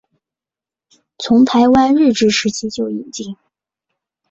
[1.19, 3.37] 从台湾日治时期就引进。